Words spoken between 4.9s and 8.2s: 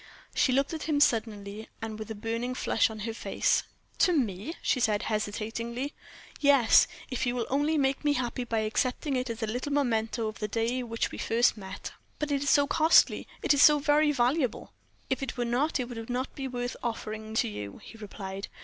hesitatingly. "Yes, if you will only make me